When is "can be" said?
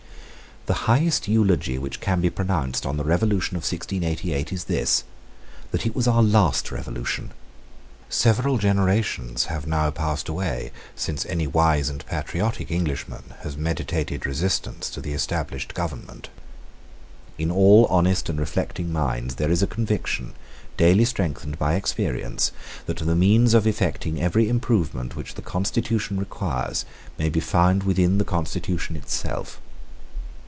1.99-2.29